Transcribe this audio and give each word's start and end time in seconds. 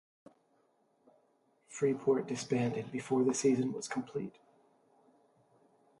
Freeport 1.67 2.25
disbanded 2.25 2.91
before 2.91 3.23
the 3.23 3.35
season 3.35 3.71
was 3.71 3.87
complete. 3.87 4.39